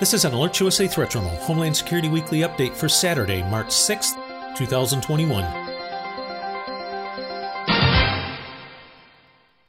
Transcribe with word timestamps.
This 0.00 0.14
is 0.14 0.24
an 0.24 0.32
AlertsUSA 0.32 0.90
Threat 0.90 1.10
Journal 1.10 1.28
Homeland 1.28 1.76
Security 1.76 2.08
Weekly 2.08 2.38
Update 2.38 2.74
for 2.74 2.88
Saturday, 2.88 3.42
March 3.42 3.66
6th, 3.66 4.16
2021. 4.56 5.44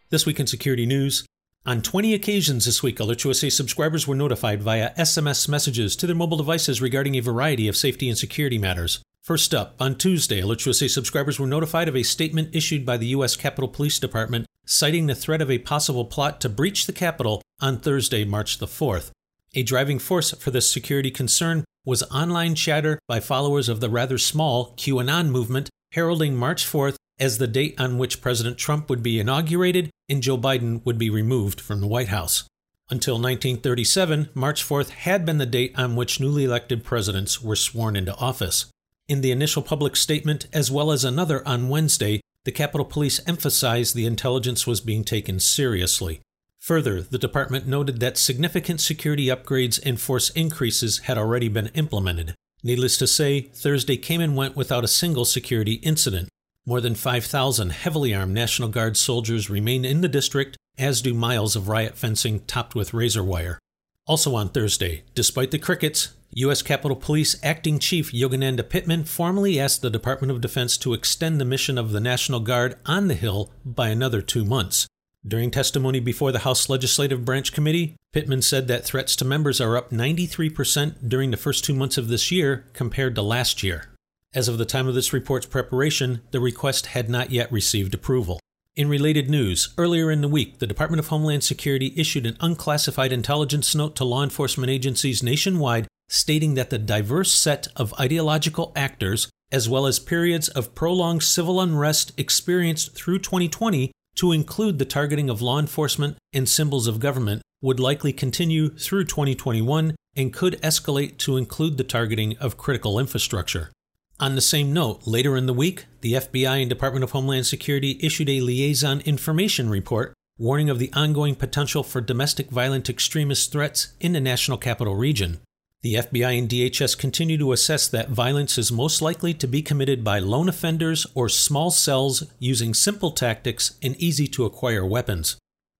This 0.10 0.26
week 0.26 0.40
in 0.40 0.48
security 0.48 0.86
news. 0.86 1.26
On 1.66 1.82
20 1.82 2.14
occasions 2.14 2.64
this 2.64 2.82
week, 2.82 3.00
AlertsUSA 3.00 3.52
subscribers 3.52 4.08
were 4.08 4.16
notified 4.16 4.64
via 4.64 4.94
SMS 4.96 5.50
messages 5.50 5.98
to 5.98 6.08
their 6.08 6.16
mobile 6.16 6.38
devices 6.38 6.82
regarding 6.82 7.16
a 7.16 7.20
variety 7.20 7.68
of 7.68 7.76
safety 7.76 8.08
and 8.08 8.18
security 8.18 8.58
matters. 8.58 9.04
First 9.22 9.54
up, 9.54 9.76
on 9.82 9.98
Tuesday, 9.98 10.40
Alert 10.40 10.66
USA 10.66 10.88
subscribers 10.88 11.42
were 11.42 11.46
notified 11.46 11.90
of 11.90 11.96
a 11.98 12.04
statement 12.04 12.56
issued 12.56 12.86
by 12.86 12.96
the 12.96 13.08
U.S. 13.08 13.36
Capitol 13.36 13.68
Police 13.68 14.00
Department 14.00 14.46
citing 14.66 15.08
the 15.08 15.16
threat 15.16 15.42
of 15.42 15.52
a 15.52 15.58
possible 15.58 16.06
plot 16.06 16.40
to 16.40 16.48
breach 16.48 16.86
the 16.86 16.94
Capitol 16.94 17.42
on 17.60 17.80
Thursday, 17.80 18.24
March 18.24 18.60
the 18.60 18.66
4th. 18.66 19.12
A 19.54 19.64
driving 19.64 20.00
force 20.00 20.32
for 20.32 20.50
this 20.50 20.70
security 20.70 21.12
concern 21.12 21.66
was 21.86 22.04
online 22.04 22.56
chatter 22.56 23.00
by 23.08 23.20
followers 23.20 23.68
of 23.68 23.82
the 23.82 23.90
rather 23.90 24.18
small 24.18 24.74
QAnon 24.78 25.28
movement, 25.28 25.70
heralding 25.92 26.38
March 26.38 26.66
4th 26.66 26.96
as 27.20 27.38
the 27.38 27.48
date 27.48 27.76
on 27.78 27.98
which 27.98 28.22
President 28.22 28.58
Trump 28.58 28.90
would 28.90 29.04
be 29.04 29.20
inaugurated 29.20 29.90
and 30.08 30.24
Joe 30.24 30.38
Biden 30.38 30.84
would 30.86 30.98
be 30.98 31.10
removed 31.10 31.60
from 31.60 31.82
the 31.82 31.88
White 31.88 32.08
House. 32.08 32.46
Until 32.90 33.16
1937, 33.16 34.30
March 34.34 34.68
4th 34.68 34.90
had 34.90 35.26
been 35.26 35.38
the 35.38 35.46
date 35.46 35.74
on 35.78 35.98
which 35.98 36.22
newly 36.22 36.46
elected 36.46 36.86
presidents 36.86 37.42
were 37.42 37.58
sworn 37.58 37.98
into 37.98 38.16
office. 38.16 38.68
In 39.10 39.20
the 39.20 39.32
initial 39.32 39.62
public 39.62 39.98
statement, 39.98 40.48
as 40.54 40.72
well 40.72 40.92
as 40.92 41.04
another 41.04 41.46
on 41.46 41.68
Wednesday, 41.68 42.22
the 42.46 42.52
Capitol 42.54 42.86
Police 42.86 43.20
emphasized 43.28 43.96
the 43.96 44.06
intelligence 44.06 44.66
was 44.66 44.80
being 44.80 45.04
taken 45.04 45.42
seriously. 45.42 46.22
Further, 46.62 47.02
the 47.02 47.18
department 47.18 47.66
noted 47.66 48.00
that 48.00 48.20
significant 48.20 48.82
security 48.82 49.26
upgrades 49.26 49.80
and 49.84 50.00
force 50.00 50.30
increases 50.30 51.00
had 51.00 51.18
already 51.18 51.48
been 51.48 51.72
implemented. 51.74 52.36
Needless 52.64 52.98
to 52.98 53.08
say, 53.08 53.42
Thursday 53.42 53.98
came 53.98 54.22
and 54.22 54.36
went 54.36 54.56
without 54.56 54.84
a 54.84 54.88
single 54.88 55.26
security 55.26 55.74
incident. 55.82 56.30
More 56.68 56.80
than 56.80 56.94
5,000 56.94 57.72
heavily 57.72 58.14
armed 58.14 58.36
National 58.36 58.70
Guard 58.70 58.96
soldiers 58.96 59.50
remain 59.50 59.84
in 59.84 60.02
the 60.02 60.08
district, 60.08 60.56
as 60.78 61.02
do 61.02 61.16
miles 61.16 61.56
of 61.56 61.68
riot 61.68 61.98
fencing 61.98 62.42
topped 62.42 62.76
with 62.76 62.94
razor 62.94 63.24
wire. 63.24 63.58
Also 64.06 64.36
on 64.36 64.50
Thursday, 64.50 65.02
despite 65.16 65.50
the 65.50 65.58
crickets, 65.58 66.10
U.S. 66.34 66.62
Capitol 66.62 66.96
Police 66.96 67.36
Acting 67.44 67.80
Chief 67.80 68.12
Yogananda 68.12 68.70
Pittman 68.70 69.06
formally 69.06 69.60
asked 69.60 69.82
the 69.82 69.90
Department 69.90 70.30
of 70.30 70.42
Defense 70.42 70.78
to 70.78 70.94
extend 70.94 71.42
the 71.42 71.46
mission 71.46 71.80
of 71.80 71.92
the 71.92 72.00
National 72.00 72.40
Guard 72.40 72.76
on 72.86 73.08
the 73.08 73.16
Hill 73.16 73.52
by 73.66 73.90
another 73.90 74.22
two 74.22 74.46
months. 74.46 74.88
During 75.28 75.52
testimony 75.52 76.00
before 76.00 76.32
the 76.32 76.40
House 76.40 76.68
Legislative 76.68 77.24
Branch 77.24 77.54
Committee, 77.54 77.96
Pittman 78.12 78.42
said 78.42 78.68
that 78.68 78.84
threats 78.84 79.16
to 79.18 79.26
members 79.26 79.62
are 79.62 79.78
up 79.78 79.92
93% 79.92 81.08
during 81.08 81.30
the 81.30 81.38
first 81.38 81.64
two 81.64 81.76
months 81.76 81.98
of 81.98 82.08
this 82.08 82.32
year 82.32 82.66
compared 82.74 83.14
to 83.16 83.22
last 83.22 83.62
year. 83.62 83.90
As 84.34 84.48
of 84.48 84.58
the 84.58 84.66
time 84.66 84.88
of 84.88 84.96
this 84.96 85.14
report's 85.14 85.46
preparation, 85.46 86.22
the 86.32 86.40
request 86.40 86.88
had 86.88 87.08
not 87.08 87.30
yet 87.30 87.52
received 87.52 87.94
approval. 87.94 88.40
In 88.76 88.90
related 88.90 89.30
news, 89.30 89.74
earlier 89.78 90.10
in 90.10 90.22
the 90.22 90.28
week, 90.28 90.58
the 90.58 90.66
Department 90.66 91.00
of 91.00 91.10
Homeland 91.10 91.44
Security 91.44 91.94
issued 91.96 92.26
an 92.26 92.38
unclassified 92.40 93.12
intelligence 93.12 93.76
note 93.76 93.96
to 93.98 94.06
law 94.06 94.24
enforcement 94.24 94.72
agencies 94.72 95.22
nationwide 95.22 95.88
stating 96.12 96.56
that 96.56 96.70
the 96.70 96.78
diverse 96.78 97.32
set 97.32 97.68
of 97.78 97.94
ideological 98.00 98.74
actors, 98.76 99.30
as 99.52 99.70
well 99.70 99.86
as 99.86 100.00
periods 100.00 100.50
of 100.50 100.76
prolonged 100.76 101.24
civil 101.24 101.62
unrest 101.62 102.12
experienced 102.18 102.94
through 102.94 103.18
2020, 103.18 103.92
to 104.16 104.32
include 104.32 104.80
the 104.80 104.86
targeting 104.86 105.30
of 105.30 105.42
law 105.42 105.60
enforcement 105.60 106.18
and 106.34 106.48
symbols 106.48 106.88
of 106.88 107.00
government 107.00 107.42
would 107.62 107.80
likely 107.80 108.12
continue 108.12 108.70
through 108.70 109.06
2021 109.06 109.96
and 110.16 110.34
could 110.34 110.62
escalate 110.62 111.18
to 111.18 111.38
include 111.38 111.78
the 111.78 111.84
targeting 111.84 112.38
of 112.38 112.58
critical 112.58 113.00
infrastructure. 113.00 113.72
On 114.20 114.36
the 114.36 114.42
same 114.42 114.72
note, 114.72 115.02
later 115.08 115.36
in 115.36 115.46
the 115.46 115.54
week, 115.54 115.86
the 116.02 116.14
FBI 116.14 116.62
and 116.62 116.70
Department 116.70 117.04
of 117.04 117.12
Homeland 117.12 117.48
Security 117.48 118.00
issued 118.02 118.30
a 118.30 118.42
liaison 118.42 119.02
information 119.02 119.70
report 119.70 120.14
warning 120.38 120.70
of 120.70 120.80
the 120.80 120.92
ongoing 120.94 121.36
potential 121.36 121.84
for 121.84 122.02
domestic 122.02 122.50
violent 122.50 122.90
extremist 122.90 123.52
threats 123.52 123.94
in 124.00 124.14
the 124.14 124.20
National 124.20 124.58
Capital 124.58 124.96
Region. 124.96 125.40
The 125.84 125.96
FBI 125.96 126.38
and 126.38 126.48
DHS 126.48 126.96
continue 126.96 127.40
to 127.40 127.54
assess 127.54 127.88
that 127.88 128.10
violence 128.10 128.60
is 128.60 128.72
most 128.72 129.02
likely 129.02 129.34
to 129.34 129.48
be 129.48 129.64
committed 129.64 130.04
by 130.04 130.20
lone 130.20 130.48
offenders 130.48 131.08
or 131.16 131.28
small 131.28 131.72
cells 131.72 132.24
using 132.38 132.76
simple 132.76 133.10
tactics 133.10 133.80
and 133.82 133.96
easy 133.96 134.28
to 134.28 134.46
acquire 134.46 134.86
weapons. 134.86 135.38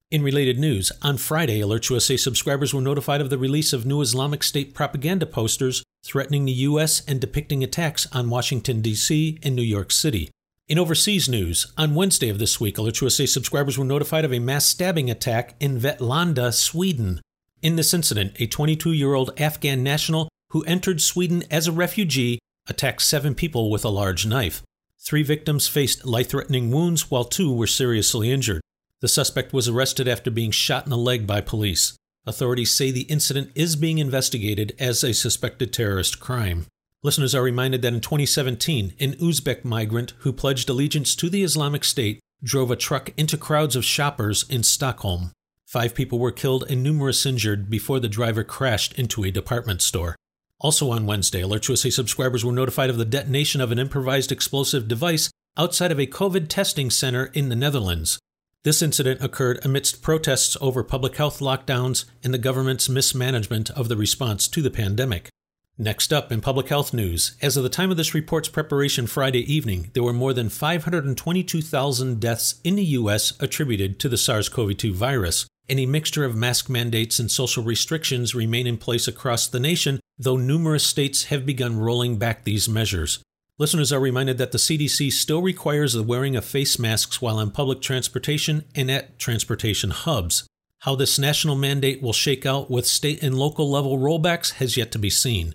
In 0.10 0.24
related 0.24 0.58
news, 0.58 0.92
on 1.04 1.18
Friday, 1.18 1.60
AlertsUSA 1.60 2.20
subscribers 2.20 2.74
were 2.74 2.82
notified 2.82 3.22
of 3.22 3.30
the 3.30 3.38
release 3.38 3.74
of 3.74 3.86
new 3.86 4.02
Islamic 4.02 4.42
State 4.42 4.74
propaganda 4.74 5.28
posters 5.28 5.84
threatening 6.04 6.46
the 6.46 6.52
U.S. 6.70 7.04
and 7.08 7.22
depicting 7.22 7.64
attacks 7.64 8.08
on 8.12 8.32
Washington, 8.32 8.82
D.C. 8.82 9.38
and 9.44 9.56
New 9.56 9.62
York 9.62 9.92
City. 9.92 10.32
In 10.68 10.80
overseas 10.80 11.30
news, 11.30 11.72
on 11.78 11.94
Wednesday 11.94 12.30
of 12.30 12.40
this 12.40 12.60
week, 12.60 12.78
AlertsUSA 12.78 13.28
subscribers 13.28 13.78
were 13.78 13.86
notified 13.86 14.26
of 14.26 14.34
a 14.34 14.40
mass 14.40 14.66
stabbing 14.66 15.12
attack 15.12 15.54
in 15.60 15.80
Vetlanda, 15.80 16.52
Sweden. 16.52 17.22
In 17.62 17.76
this 17.76 17.94
incident, 17.94 18.34
a 18.40 18.48
22 18.48 18.92
year 18.92 19.14
old 19.14 19.40
Afghan 19.40 19.84
national 19.84 20.30
who 20.50 20.64
entered 20.64 21.00
Sweden 21.00 21.44
as 21.52 21.68
a 21.68 21.72
refugee 21.72 22.40
attacked 22.68 23.04
seven 23.04 23.36
people 23.36 23.70
with 23.70 23.86
a 23.86 23.90
large 23.90 24.26
knife. 24.26 24.64
Three 25.00 25.24
victims 25.24 25.68
faced 25.68 26.06
life 26.06 26.30
threatening 26.30 26.72
wounds, 26.72 27.12
while 27.12 27.24
two 27.24 27.54
were 27.54 27.68
seriously 27.68 28.32
injured. 28.32 28.62
The 29.00 29.08
suspect 29.08 29.54
was 29.54 29.68
arrested 29.68 30.08
after 30.08 30.30
being 30.32 30.52
shot 30.52 30.86
in 30.86 30.90
the 30.90 30.98
leg 30.98 31.26
by 31.26 31.42
police. 31.42 31.96
Authorities 32.26 32.72
say 32.72 32.92
the 32.92 33.02
incident 33.02 33.52
is 33.56 33.76
being 33.76 33.98
investigated 33.98 34.76
as 34.80 35.04
a 35.04 35.14
suspected 35.14 35.74
terrorist 35.74 36.20
crime. 36.20 36.68
Listeners 37.04 37.34
are 37.34 37.42
reminded 37.42 37.82
that 37.82 37.94
in 37.94 38.02
2017, 38.02 38.94
an 39.00 39.14
Uzbek 39.14 39.64
migrant 39.64 40.14
who 40.20 40.32
pledged 40.32 40.70
allegiance 40.70 41.16
to 41.16 41.30
the 41.30 41.42
Islamic 41.42 41.84
State 41.84 42.20
drove 42.44 42.70
a 42.70 42.76
truck 42.76 43.12
into 43.18 43.38
crowds 43.38 43.76
of 43.76 43.86
shoppers 43.86 44.46
in 44.50 44.62
Stockholm. 44.62 45.32
Five 45.72 45.96
people 45.96 46.20
were 46.20 46.34
killed 46.34 46.66
and 46.70 46.84
numerous 46.84 47.26
injured 47.26 47.70
before 47.70 48.02
the 48.02 48.10
driver 48.10 48.44
crashed 48.44 48.92
into 49.00 49.24
a 49.24 49.32
department 49.32 49.82
store. 49.82 50.18
Also 50.60 50.92
on 50.92 51.06
Wednesday, 51.06 51.40
AlertsUSA 51.40 51.94
subscribers 51.94 52.44
were 52.44 52.52
notified 52.52 52.90
of 52.90 52.98
the 52.98 53.06
detonation 53.06 53.62
of 53.62 53.72
an 53.72 53.80
improvised 53.80 54.34
explosive 54.34 54.90
device 54.90 55.32
outside 55.56 55.90
of 55.90 55.98
a 55.98 56.08
COVID 56.08 56.50
testing 56.50 56.90
center 56.90 57.28
in 57.28 57.48
the 57.48 57.56
Netherlands. 57.56 58.20
This 58.64 58.82
incident 58.82 59.24
occurred 59.24 59.64
amidst 59.64 60.02
protests 60.02 60.58
over 60.60 60.84
public 60.84 61.16
health 61.16 61.40
lockdowns 61.40 62.04
and 62.22 62.34
the 62.34 62.38
government's 62.38 62.90
mismanagement 62.90 63.70
of 63.70 63.88
the 63.88 63.96
response 63.96 64.50
to 64.50 64.62
the 64.62 64.72
pandemic. 64.72 65.30
Next 65.78 66.12
up 66.12 66.34
in 66.34 66.42
public 66.42 66.68
health 66.68 66.94
news, 66.94 67.38
as 67.42 67.56
of 67.56 67.64
the 67.64 67.70
time 67.70 67.92
of 67.92 67.96
this 67.96 68.14
report's 68.14 68.50
preparation 68.50 69.08
Friday 69.08 69.50
evening, 69.50 69.90
there 69.94 70.04
were 70.04 70.12
more 70.12 70.34
than 70.34 70.50
522,000 70.50 72.20
deaths 72.20 72.56
in 72.66 72.76
the 72.76 72.84
U.S. 72.84 73.32
attributed 73.40 74.00
to 74.02 74.10
the 74.10 74.18
SARS 74.18 74.50
CoV 74.50 74.76
2 74.76 74.94
virus, 74.94 75.48
and 75.70 75.80
a 75.80 75.86
mixture 75.86 76.26
of 76.26 76.36
mask 76.36 76.70
mandates 76.70 77.20
and 77.20 77.32
social 77.32 77.64
restrictions 77.64 78.36
remain 78.36 78.68
in 78.68 78.78
place 78.78 79.08
across 79.08 79.48
the 79.48 79.60
nation, 79.60 80.00
though 80.18 80.38
numerous 80.38 80.84
states 80.84 81.26
have 81.26 81.46
begun 81.46 81.78
rolling 81.78 82.18
back 82.18 82.44
these 82.44 82.68
measures. 82.68 83.24
Listeners 83.58 83.94
are 83.94 84.00
reminded 84.00 84.38
that 84.40 84.52
the 84.52 84.58
CDC 84.58 85.12
still 85.12 85.42
requires 85.42 85.94
the 85.94 86.04
wearing 86.04 86.36
of 86.36 86.44
face 86.44 86.80
masks 86.80 87.22
while 87.22 87.38
on 87.38 87.52
public 87.52 87.82
transportation 87.82 88.66
and 88.74 88.90
at 88.90 89.20
transportation 89.20 89.92
hubs. 89.92 90.48
How 90.80 90.96
this 90.96 91.20
national 91.20 91.56
mandate 91.56 92.02
will 92.02 92.12
shake 92.12 92.44
out 92.44 92.72
with 92.72 92.88
state 92.88 93.22
and 93.22 93.38
local 93.38 93.70
level 93.70 94.00
rollbacks 94.00 94.54
has 94.54 94.78
yet 94.78 94.92
to 94.94 95.00
be 95.00 95.12
seen. 95.12 95.54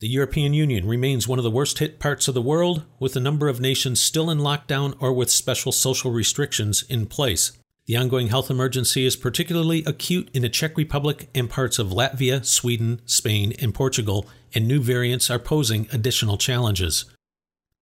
The 0.00 0.08
European 0.08 0.52
Union 0.52 0.86
remains 0.86 1.26
one 1.26 1.38
of 1.38 1.44
the 1.44 1.50
worst 1.50 1.78
hit 1.78 1.98
parts 1.98 2.28
of 2.28 2.34
the 2.34 2.42
world, 2.42 2.84
with 3.00 3.16
a 3.16 3.20
number 3.20 3.48
of 3.48 3.58
nations 3.58 4.02
still 4.02 4.28
in 4.28 4.36
lockdown 4.36 4.94
or 5.00 5.14
with 5.14 5.30
special 5.30 5.72
social 5.72 6.10
restrictions 6.10 6.84
in 6.90 7.06
place. 7.06 7.52
The 7.86 7.96
ongoing 7.96 8.28
health 8.28 8.50
emergency 8.50 9.06
is 9.06 9.14
particularly 9.14 9.84
acute 9.84 10.28
in 10.34 10.42
the 10.42 10.48
Czech 10.48 10.76
Republic 10.76 11.28
and 11.36 11.48
parts 11.48 11.78
of 11.78 11.90
Latvia, 11.90 12.44
Sweden, 12.44 13.00
Spain, 13.06 13.52
and 13.60 13.72
Portugal, 13.72 14.26
and 14.52 14.66
new 14.66 14.80
variants 14.80 15.30
are 15.30 15.38
posing 15.38 15.86
additional 15.92 16.36
challenges. 16.36 17.04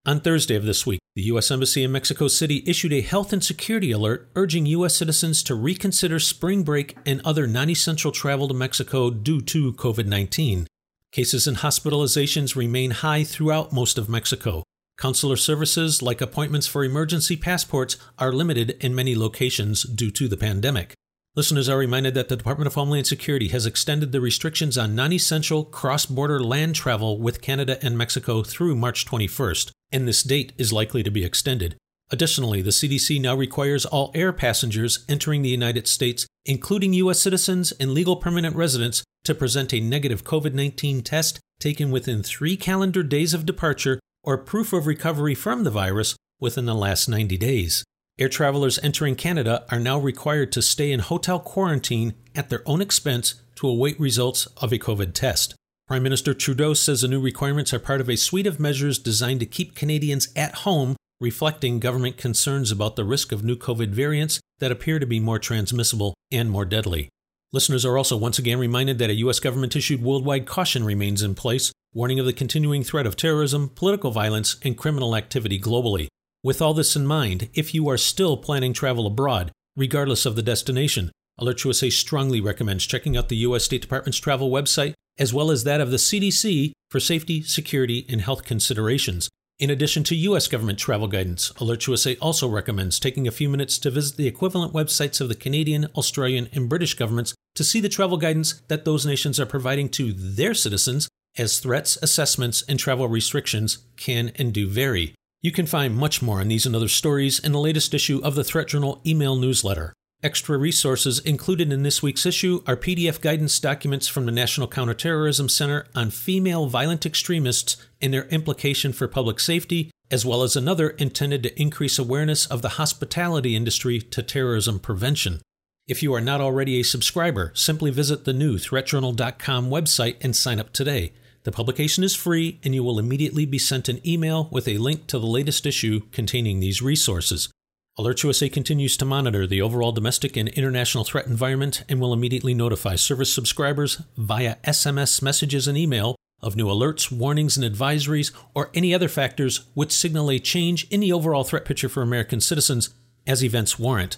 On 0.05 0.21
Thursday 0.21 0.57
of 0.57 0.67
this 0.67 0.85
week, 0.85 1.01
the 1.15 1.23
U.S. 1.23 1.51
Embassy 1.51 1.83
in 1.83 1.91
Mexico 1.91 2.29
City 2.29 2.63
issued 2.67 2.93
a 2.93 3.01
health 3.01 3.33
and 3.33 3.43
security 3.43 3.93
alert 3.93 4.29
urging 4.37 4.67
U.S. 4.67 4.95
citizens 4.95 5.43
to 5.45 5.55
reconsider 5.55 6.19
spring 6.19 6.65
break 6.65 6.99
and 7.07 7.23
other 7.25 7.47
non 7.47 7.71
essential 7.71 8.13
travel 8.13 8.47
to 8.49 8.55
Mexico 8.55 9.09
due 9.09 9.41
to 9.41 9.73
COVID 9.73 10.05
19. 10.05 10.67
Cases 11.13 11.47
and 11.47 11.59
hospitalizations 11.59 12.55
remain 12.55 12.91
high 12.91 13.25
throughout 13.25 13.73
most 13.73 13.97
of 13.97 14.11
Mexico. 14.11 14.65
Consular 14.97 15.37
services, 15.37 16.03
like 16.03 16.21
appointments 16.21 16.67
for 16.67 16.85
emergency 16.85 17.37
passports, 17.37 17.97
are 18.19 18.33
limited 18.33 18.77
in 18.81 18.95
many 18.95 19.15
locations 19.15 19.83
due 19.83 20.11
to 20.13 20.29
the 20.29 20.37
pandemic. 20.37 20.95
Listeners 21.37 21.69
are 21.69 21.79
reminded 21.79 22.15
that 22.15 22.29
the 22.29 22.37
Department 22.37 22.69
of 22.69 22.75
Homeland 22.75 23.07
Security 23.07 23.49
has 23.49 23.67
extended 23.67 24.13
the 24.13 24.21
restrictions 24.21 24.79
on 24.79 24.95
non 24.95 25.13
essential 25.13 25.65
cross 25.65 26.07
border 26.07 26.39
land 26.39 26.75
travel 26.75 27.19
with 27.19 27.43
Canada 27.43 27.79
and 27.83 27.99
Mexico 27.99 28.43
through 28.43 28.77
March 28.77 29.05
21st, 29.05 29.71
and 29.91 30.07
this 30.07 30.23
date 30.23 30.53
is 30.59 30.73
likely 30.73 31.03
to 31.03 31.11
be 31.11 31.25
extended. 31.25 31.77
Additionally, 32.11 32.63
the 32.63 32.71
CDC 32.71 33.21
now 33.21 33.35
requires 33.35 33.85
all 33.85 34.13
air 34.15 34.33
passengers 34.33 35.05
entering 35.09 35.43
the 35.43 35.49
United 35.49 35.89
States 35.89 36.27
including 36.47 36.93
U.S. 36.95 37.21
citizens 37.21 37.73
and 37.73 37.93
legal 37.93 38.17
permanent 38.17 38.57
residents, 38.57 39.03
to 39.25 39.35
present 39.35 39.73
a 39.73 39.81
negative 39.81 40.25
COVID 40.25 40.53
19 40.53 41.03
test 41.03 41.41
taken 41.59 41.91
within 41.91 42.23
three 42.23 42.57
calendar 42.57 43.03
days 43.03 43.33
of 43.33 43.47
departure 43.47 43.99
or 44.25 44.37
proof 44.37 44.73
of 44.73 44.87
recovery 44.87 45.35
from 45.35 45.65
the 45.65 45.71
virus 45.71 46.17
within 46.41 46.67
the 46.67 46.75
last 46.75 47.09
90 47.09 47.37
days. 47.37 47.85
Air 48.19 48.29
travelers 48.29 48.79
entering 48.83 49.17
Canada 49.17 49.65
are 49.71 49.81
now 49.81 49.99
required 49.99 50.53
to 50.53 50.63
stay 50.63 50.93
in 50.93 51.01
hotel 51.01 51.41
quarantine 51.41 52.15
at 52.35 52.49
their 52.49 52.63
own 52.67 52.81
expense 52.81 53.35
to 53.57 53.69
await 53.69 53.99
results 53.99 54.47
of 54.59 54.73
a 54.73 54.79
COVID 54.79 55.15
test. 55.15 55.55
Prime 55.87 56.03
Minister 56.03 56.33
Trudeau 56.33 56.75
says 56.75 57.03
the 57.03 57.09
new 57.09 57.21
requirements 57.21 57.75
are 57.75 57.79
part 57.79 58.01
of 58.01 58.09
a 58.09 58.17
suite 58.17 58.47
of 58.47 58.59
measures 58.61 58.99
designed 58.99 59.41
to 59.41 59.47
keep 59.47 59.75
Canadians 59.75 60.29
at 60.35 60.55
home, 60.57 60.97
reflecting 61.21 61.79
government 61.79 62.17
concerns 62.17 62.71
about 62.71 62.97
the 62.97 63.05
risk 63.05 63.33
of 63.33 63.45
new 63.45 63.57
COVID 63.57 63.89
variants 63.89 64.41
that 64.61 64.73
appear 64.73 64.99
to 64.99 65.07
be 65.07 65.21
more 65.21 65.39
transmissible 65.39 66.15
and 66.31 66.51
more 66.51 66.65
deadly. 66.65 67.09
Listeners 67.53 67.85
are 67.85 67.99
also 67.99 68.17
once 68.17 68.39
again 68.39 68.59
reminded 68.59 68.99
that 68.99 69.11
a 69.11 69.15
U.S. 69.17 69.41
government 69.41 69.77
issued 69.77 70.03
worldwide 70.03 70.47
caution 70.47 70.85
remains 70.85 71.23
in 71.23 71.35
place, 71.35 71.73
warning 71.95 72.19
of 72.19 72.27
the 72.27 72.33
continuing 72.33 72.83
threat 72.83 73.07
of 73.07 73.17
terrorism, 73.17 73.69
political 73.69 74.11
violence, 74.11 74.57
and 74.63 74.77
criminal 74.77 75.15
activity 75.15 75.61
globally. 75.61 76.09
With 76.43 76.61
all 76.61 76.75
this 76.75 76.97
in 76.97 77.07
mind, 77.07 77.49
if 77.55 77.73
you 77.73 77.89
are 77.89 77.97
still 77.97 78.37
planning 78.37 78.73
travel 78.73 79.07
abroad, 79.07 79.53
regardless 79.77 80.27
of 80.27 80.35
the 80.35 80.43
destination, 80.43 81.13
AlertsUSA 81.41 81.93
strongly 81.93 82.41
recommends 82.41 82.85
checking 82.85 83.17
out 83.17 83.29
the 83.29 83.37
U.S. 83.37 83.65
State 83.65 83.83
Department's 83.83 84.19
travel 84.19 84.51
website, 84.51 84.95
as 85.19 85.33
well 85.33 85.53
as 85.53 85.63
that 85.63 85.81
of 85.81 85.93
the 85.93 85.97
CDC 85.97 86.73
for 86.91 86.99
safety, 86.99 87.43
security, 87.43 88.05
and 88.09 88.21
health 88.21 88.45
considerations. 88.45 89.29
In 89.61 89.71
addition 89.71 90.03
to 90.05 90.17
U.S. 90.17 90.49
government 90.49 90.81
travel 90.81 91.07
guidance, 91.07 91.53
AlertsUSA 91.59 92.17
also 92.21 92.49
recommends 92.49 92.99
taking 92.99 93.29
a 93.29 93.33
few 93.33 93.49
minutes 93.49 93.79
to 93.79 93.91
visit 93.91 94.17
the 94.17 94.27
equivalent 94.27 94.73
websites 94.73 95.21
of 95.21 95.29
the 95.29 95.37
Canadian, 95.37 95.87
Australian, 95.95 96.49
and 96.53 96.69
British 96.69 96.95
governments 96.95 97.35
to 97.55 97.63
see 97.63 97.81
the 97.81 97.89
travel 97.89 98.17
guidance 98.17 98.61
that 98.67 98.85
those 98.85 99.07
nations 99.07 99.39
are 99.39 99.47
providing 99.47 99.89
to 99.91 100.13
their 100.13 100.55
citizens, 100.55 101.09
as 101.37 101.59
threats, 101.59 101.99
assessments, 102.03 102.63
and 102.69 102.79
travel 102.79 103.09
restrictions 103.09 103.79
can 103.97 104.31
and 104.37 104.53
do 104.53 104.69
vary. 104.69 105.15
You 105.43 105.53
can 105.53 105.67
find 105.67 105.95
much 105.95 106.23
more 106.23 106.41
on 106.41 106.49
these 106.49 106.65
and 106.65 106.75
other 106.75 106.89
stories 106.89 107.39
in 107.39 107.53
the 107.53 107.61
latest 107.61 107.93
issue 107.93 108.21
of 108.25 108.35
the 108.35 108.45
Threat 108.45 108.69
Journal 108.69 109.01
email 109.07 109.37
newsletter. 109.37 109.93
Extra 110.23 110.57
resources 110.57 111.19
included 111.19 111.71
in 111.71 111.83
this 111.83 112.03
week's 112.03 112.25
issue 112.25 112.63
are 112.67 112.79
PDF 112.79 113.21
guidance 113.21 113.61
documents 113.61 114.09
from 114.09 114.25
the 114.25 114.33
National 114.33 114.67
Counterterrorism 114.67 115.51
Center 115.51 115.87
on 115.95 116.09
female 116.09 116.65
violent 116.65 117.05
extremists 117.05 117.77
and 118.01 118.15
their 118.15 118.25
implication 118.29 118.95
for 118.95 119.07
public 119.07 119.39
safety, 119.39 119.91
as 120.11 120.25
well 120.25 120.43
as 120.43 120.57
another 120.57 120.91
intended 120.91 121.43
to 121.43 121.61
increase 121.61 121.99
awareness 121.99 122.47
of 122.47 122.63
the 122.63 122.81
hospitality 122.81 123.55
industry 123.55 124.01
to 124.01 124.23
terrorism 124.23 124.79
prevention. 124.79 125.43
If 125.87 126.03
you 126.03 126.15
are 126.15 126.23
not 126.23 126.41
already 126.41 126.81
a 126.81 126.85
subscriber, 126.85 127.53
simply 127.55 127.91
visit 127.91 128.25
the 128.25 128.33
new 128.33 128.57
threatjournal.com 128.57 129.69
website 129.69 130.17
and 130.23 130.35
sign 130.35 130.59
up 130.59 130.73
today. 130.73 131.13
The 131.45 131.53
publication 131.53 132.03
is 132.03 132.15
free, 132.15 132.59
and 132.65 132.75
you 132.75 132.83
will 132.83 132.99
immediately 132.99 133.45
be 133.45 133.59
sent 133.59 133.91
an 133.91 134.07
email 134.07 134.49
with 134.51 134.67
a 134.67 134.79
link 134.79 135.07
to 135.09 135.19
the 135.19 135.27
latest 135.27 135.67
issue 135.67 136.01
containing 136.11 136.61
these 136.61 136.81
resources. 136.81 137.51
AlertsUSA 137.99 138.51
continues 138.51 138.97
to 138.97 139.05
monitor 139.05 139.47
the 139.47 139.61
overall 139.61 139.93
domestic 139.93 140.37
and 140.37 140.49
international 140.49 141.05
threat 141.05 141.27
environment 141.27 141.85
and 141.89 142.01
will 142.01 142.15
immediately 142.15 142.55
notify 142.55 142.97
service 142.97 143.33
subscribers 143.33 144.03
via 144.17 144.57
SMS 144.65 145.23
messages 145.23 145.69
and 145.69 145.79
email 145.79 146.17
of 146.41 146.57
new 146.57 146.67
alerts, 146.67 147.13
warnings, 147.13 147.57
and 147.57 147.65
advisories, 147.65 148.33
or 148.55 148.71
any 148.75 148.95
other 148.95 149.09
factors 149.09 149.67
which 149.75 149.93
signal 149.93 150.31
a 150.31 150.39
change 150.39 150.89
in 150.91 151.01
the 151.01 151.13
overall 151.13 151.45
threat 151.45 151.65
picture 151.65 151.89
for 151.89 152.03
American 152.03 152.41
citizens 152.41 152.91
as 153.27 153.45
events 153.45 153.79
warrant. 153.79 154.17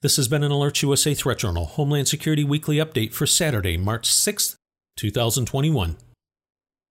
This 0.00 0.16
has 0.16 0.28
been 0.28 0.44
an 0.44 0.52
AlertsUSA 0.52 1.16
Threat 1.16 1.38
Journal 1.38 1.66
Homeland 1.66 2.06
Security 2.06 2.44
Weekly 2.44 2.76
Update 2.76 3.12
for 3.12 3.26
Saturday, 3.26 3.76
March 3.76 4.10
6, 4.10 4.56
2021. 4.96 5.96